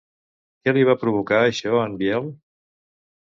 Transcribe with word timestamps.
Què 0.67 0.73
li 0.77 0.85
va 0.89 0.95
provocar 1.01 1.41
això 1.49 1.75
a 1.81 1.83
en 1.91 1.97
Biel? 1.99 2.31